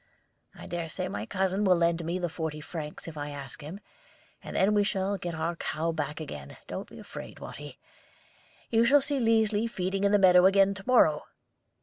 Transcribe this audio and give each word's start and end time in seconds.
I 0.55 0.65
dare 0.65 0.89
say 0.89 1.07
my 1.07 1.27
cousin 1.27 1.63
will 1.63 1.75
lend 1.75 2.03
me 2.03 2.17
the 2.17 2.27
forty 2.27 2.59
francs 2.59 3.07
if 3.07 3.17
I 3.19 3.29
ask 3.29 3.61
him, 3.61 3.79
and 4.41 4.55
then 4.55 4.73
we 4.73 4.83
shall 4.83 5.15
get 5.15 5.35
our 5.35 5.55
cow 5.55 5.91
back 5.91 6.19
again. 6.19 6.57
Don't 6.65 6.89
be 6.89 6.97
afraid, 6.97 7.37
Watty. 7.39 7.77
You 8.71 8.83
shall 8.83 9.01
see 9.01 9.19
Liesli 9.19 9.69
feeding 9.69 10.03
in 10.03 10.11
the 10.11 10.17
meadow 10.17 10.47
again 10.47 10.73
to 10.73 10.83
morrow." 10.87 11.25